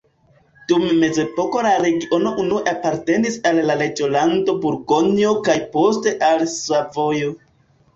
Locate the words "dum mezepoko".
0.69-1.61